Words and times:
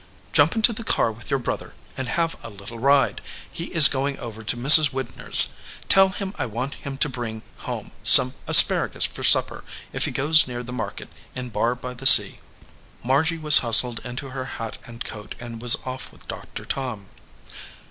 "Jump 0.33 0.55
into 0.55 0.73
the 0.73 0.83
car 0.83 1.11
with 1.11 1.29
your 1.29 1.37
brother 1.37 1.75
and 1.95 2.07
have 2.07 2.35
a 2.43 2.49
little 2.49 2.79
ride," 2.79 3.21
said 3.23 3.23
Sarah. 3.23 3.47
"He 3.51 3.63
is 3.75 3.87
going 3.87 4.17
over 4.17 4.43
fo 4.43 4.57
Mrs. 4.57 4.89
Widner 4.91 5.29
s. 5.29 5.53
Tell 5.89 6.09
him 6.09 6.33
I 6.39 6.47
want 6.47 6.73
him 6.81 6.97
to 6.97 7.07
bring 7.07 7.43
home 7.57 7.91
some 8.01 8.33
asparagus 8.47 9.05
for 9.05 9.23
supper 9.23 9.63
if 9.93 10.05
he 10.05 10.11
goes 10.11 10.47
near 10.47 10.63
the 10.63 10.73
market 10.73 11.09
in 11.35 11.49
Barr 11.49 11.75
by 11.75 11.93
the 11.93 12.07
Sea." 12.07 12.39
Margy 13.03 13.37
was 13.37 13.59
hustled 13.59 14.01
into 14.03 14.29
her 14.29 14.45
hat 14.57 14.79
and 14.87 15.05
coat 15.05 15.35
and 15.39 15.61
was 15.61 15.75
off 15.85 16.11
with 16.11 16.27
Doctor 16.27 16.65
Tom. 16.65 17.07